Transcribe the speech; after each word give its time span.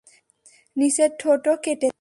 নিচের 0.75 1.09
ঠোঁটও 1.19 1.53
কেটে 1.57 1.81
যায়। 1.81 1.89